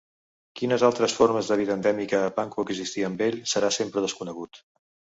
[0.59, 4.65] Quines altres formes de vida endèmica van coexistir amb ell, serà sempre desconegut.